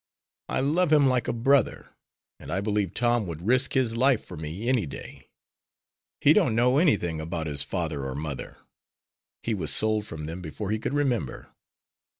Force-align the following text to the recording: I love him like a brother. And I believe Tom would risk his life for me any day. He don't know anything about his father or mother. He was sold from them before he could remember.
I 0.49 0.61
love 0.61 0.91
him 0.91 1.05
like 1.05 1.27
a 1.27 1.31
brother. 1.31 1.91
And 2.39 2.51
I 2.51 2.59
believe 2.59 2.95
Tom 2.95 3.27
would 3.27 3.45
risk 3.45 3.73
his 3.73 3.95
life 3.95 4.25
for 4.25 4.35
me 4.35 4.67
any 4.67 4.87
day. 4.87 5.29
He 6.21 6.33
don't 6.33 6.55
know 6.55 6.79
anything 6.79 7.21
about 7.21 7.45
his 7.45 7.61
father 7.61 8.03
or 8.03 8.15
mother. 8.15 8.57
He 9.43 9.53
was 9.53 9.71
sold 9.71 10.07
from 10.07 10.25
them 10.25 10.41
before 10.41 10.71
he 10.71 10.79
could 10.79 10.95
remember. 10.95 11.51